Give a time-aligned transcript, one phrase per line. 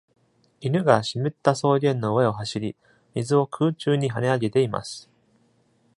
[0.61, 2.75] 犬が湿った草原の上を走り、
[3.13, 5.11] 水を空中に跳ね上げています。